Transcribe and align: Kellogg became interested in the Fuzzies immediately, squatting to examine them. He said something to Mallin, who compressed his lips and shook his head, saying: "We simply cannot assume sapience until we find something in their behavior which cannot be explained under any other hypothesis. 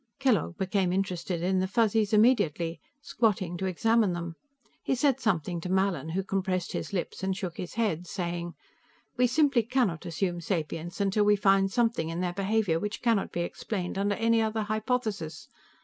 Kellogg 0.17 0.57
became 0.57 0.91
interested 0.91 1.43
in 1.43 1.59
the 1.59 1.67
Fuzzies 1.67 2.11
immediately, 2.11 2.79
squatting 3.03 3.55
to 3.59 3.67
examine 3.67 4.13
them. 4.13 4.33
He 4.81 4.95
said 4.95 5.19
something 5.19 5.61
to 5.61 5.69
Mallin, 5.71 6.09
who 6.09 6.23
compressed 6.23 6.71
his 6.71 6.91
lips 6.91 7.21
and 7.21 7.37
shook 7.37 7.57
his 7.57 7.75
head, 7.75 8.07
saying: 8.07 8.55
"We 9.15 9.27
simply 9.27 9.61
cannot 9.61 10.07
assume 10.07 10.41
sapience 10.41 10.99
until 10.99 11.23
we 11.23 11.35
find 11.35 11.71
something 11.71 12.09
in 12.09 12.19
their 12.19 12.33
behavior 12.33 12.79
which 12.79 13.03
cannot 13.03 13.31
be 13.31 13.41
explained 13.41 13.95
under 13.99 14.15
any 14.15 14.41
other 14.41 14.63
hypothesis. 14.63 15.47